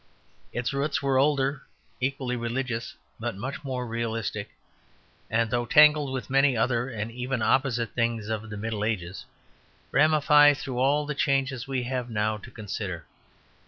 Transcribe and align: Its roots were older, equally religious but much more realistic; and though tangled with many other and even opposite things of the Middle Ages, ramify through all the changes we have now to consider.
Its 0.51 0.73
roots 0.73 0.99
were 1.03 1.19
older, 1.19 1.61
equally 1.99 2.35
religious 2.35 2.95
but 3.19 3.35
much 3.37 3.63
more 3.63 3.85
realistic; 3.85 4.49
and 5.29 5.51
though 5.51 5.63
tangled 5.67 6.11
with 6.11 6.27
many 6.27 6.57
other 6.57 6.89
and 6.89 7.11
even 7.11 7.43
opposite 7.43 7.91
things 7.93 8.27
of 8.27 8.49
the 8.49 8.57
Middle 8.57 8.83
Ages, 8.83 9.25
ramify 9.91 10.55
through 10.55 10.79
all 10.79 11.05
the 11.05 11.13
changes 11.13 11.67
we 11.67 11.83
have 11.83 12.09
now 12.09 12.37
to 12.37 12.49
consider. 12.49 13.05